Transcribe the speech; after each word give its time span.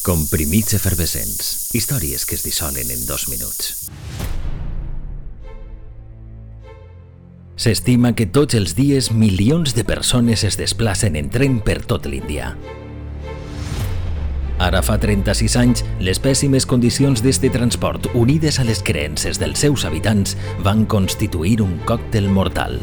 Comprimits 0.00 0.72
efervescents. 0.72 1.74
Històries 1.76 2.22
que 2.24 2.32
es 2.38 2.40
dissolen 2.40 2.88
en 2.88 3.02
dos 3.04 3.26
minuts. 3.28 3.90
S'estima 7.60 8.14
que 8.16 8.24
tots 8.24 8.56
els 8.56 8.72
dies 8.78 9.10
milions 9.12 9.74
de 9.76 9.84
persones 9.84 10.46
es 10.48 10.56
desplacen 10.56 11.20
en 11.20 11.28
tren 11.28 11.58
per 11.60 11.82
tot 11.84 12.08
l'Índia. 12.08 12.54
Ara 14.56 14.80
fa 14.80 14.96
36 15.04 15.58
anys, 15.60 15.84
les 16.00 16.16
pèssimes 16.16 16.64
condicions 16.64 17.20
d'este 17.20 17.52
transport, 17.52 18.08
unides 18.16 18.56
a 18.56 18.64
les 18.64 18.80
creences 18.80 19.36
dels 19.36 19.68
seus 19.68 19.84
habitants, 19.84 20.32
van 20.64 20.86
constituir 20.88 21.58
un 21.60 21.76
còctel 21.84 22.32
mortal. 22.32 22.80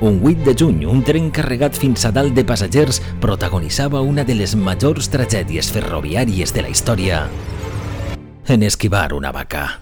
Un 0.00 0.20
8 0.22 0.44
de 0.44 0.54
juny, 0.54 0.84
un 0.84 1.02
tren 1.02 1.30
carregat 1.32 1.74
fins 1.74 2.04
a 2.04 2.12
dalt 2.12 2.36
de 2.36 2.44
passatgers 2.44 3.00
protagonitzava 3.20 4.04
una 4.04 4.24
de 4.28 4.36
les 4.36 4.52
majors 4.54 5.08
tragèdies 5.08 5.72
ferroviàries 5.72 6.52
de 6.52 6.66
la 6.66 6.72
història 6.72 7.26
en 8.48 8.62
esquivar 8.62 9.12
una 9.12 9.32
vaca. 9.32 9.80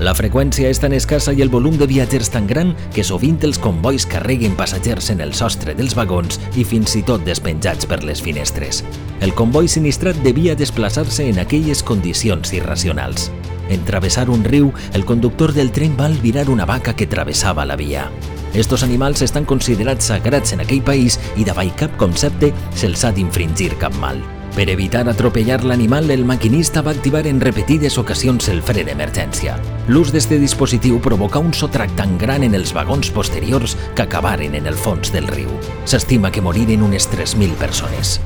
La 0.00 0.14
freqüència 0.16 0.70
és 0.72 0.80
tan 0.80 0.94
escassa 0.96 1.34
i 1.36 1.42
el 1.44 1.50
volum 1.52 1.76
de 1.76 1.86
viatgers 1.86 2.30
tan 2.32 2.46
gran 2.48 2.72
que 2.94 3.04
sovint 3.04 3.36
els 3.44 3.58
convois 3.60 4.06
carreguen 4.08 4.56
passatgers 4.56 5.10
en 5.12 5.20
el 5.20 5.34
sostre 5.36 5.74
dels 5.76 5.94
vagons 5.94 6.40
i 6.56 6.64
fins 6.64 6.96
i 6.96 7.02
tot 7.04 7.26
despenjats 7.26 7.86
per 7.86 8.00
les 8.02 8.22
finestres. 8.24 8.80
El 9.20 9.34
comboi 9.36 9.68
sinistrat 9.68 10.16
devia 10.24 10.56
desplaçar-se 10.56 11.28
en 11.28 11.42
aquelles 11.44 11.84
condicions 11.84 12.54
irracionals. 12.56 13.30
En 13.68 13.84
travessar 13.84 14.30
un 14.30 14.44
riu, 14.44 14.72
el 14.94 15.04
conductor 15.04 15.52
del 15.52 15.72
tren 15.72 15.94
va 15.98 16.08
albirar 16.08 16.48
una 16.50 16.64
vaca 16.64 16.96
que 16.96 17.06
travessava 17.06 17.68
la 17.68 17.76
via. 17.76 18.08
Estos 18.54 18.82
animals 18.82 19.22
estan 19.22 19.46
considerats 19.46 20.10
sagrats 20.12 20.52
en 20.52 20.60
aquell 20.60 20.82
país 20.84 21.18
i 21.40 21.44
davall 21.48 21.72
cap 21.78 21.94
concepte 21.96 22.52
se'ls 22.76 23.04
ha 23.04 23.12
d'infringir 23.16 23.78
cap 23.80 23.96
mal. 23.96 24.20
Per 24.52 24.66
evitar 24.68 25.06
atropellar 25.08 25.62
l'animal, 25.64 26.10
el 26.10 26.26
maquinista 26.28 26.82
va 26.84 26.92
activar 26.92 27.26
en 27.26 27.40
repetides 27.40 27.96
ocasions 27.96 28.50
el 28.52 28.60
fre 28.60 28.84
d'emergència. 28.84 29.54
L'ús 29.88 30.12
d'este 30.12 30.36
dispositiu 30.36 31.00
provocà 31.00 31.40
un 31.40 31.54
sotrac 31.56 31.94
tan 31.96 32.18
gran 32.20 32.44
en 32.44 32.52
els 32.54 32.74
vagons 32.76 33.08
posteriors 33.16 33.78
que 33.96 34.04
acabaren 34.04 34.54
en 34.54 34.68
el 34.68 34.76
fons 34.76 35.14
del 35.16 35.32
riu. 35.32 35.48
S'estima 35.88 36.30
que 36.30 36.44
moriren 36.44 36.84
unes 36.84 37.08
3.000 37.08 37.56
persones. 37.56 38.18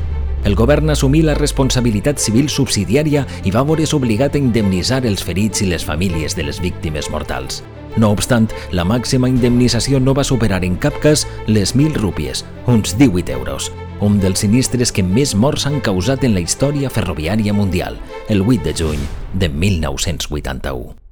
El 0.43 0.59
govern 0.59 0.91
assumí 0.91 1.23
la 1.23 1.39
responsabilitat 1.39 2.19
civil 2.19 2.51
subsidiària 2.51 3.23
i 3.47 3.55
va 3.55 3.63
veure's 3.63 3.95
obligat 3.95 4.35
a 4.35 4.43
indemnitzar 4.43 5.05
els 5.07 5.23
ferits 5.23 5.63
i 5.63 5.71
les 5.71 5.87
famílies 5.87 6.35
de 6.35 6.51
les 6.51 6.59
víctimes 6.63 7.11
mortals. 7.15 7.63
No 7.97 8.11
obstant, 8.13 8.51
la 8.77 8.85
màxima 8.85 9.31
indemnització 9.33 10.01
no 10.01 10.15
va 10.15 10.25
superar 10.25 10.63
en 10.65 10.77
cap 10.77 10.99
cas 11.01 11.25
les 11.47 11.75
1.000 11.75 11.97
rúpies, 11.97 12.45
uns 12.67 12.97
18 12.99 13.33
euros, 13.33 13.71
un 14.01 14.21
dels 14.21 14.45
sinistres 14.45 14.93
que 14.93 15.07
més 15.07 15.35
morts 15.35 15.65
han 15.67 15.81
causat 15.81 16.29
en 16.29 16.37
la 16.37 16.45
història 16.45 16.93
ferroviària 16.93 17.57
mundial, 17.57 17.97
el 18.29 18.45
8 18.45 18.69
de 18.69 18.77
juny 18.85 19.11
de 19.33 19.49
1981. 19.49 21.06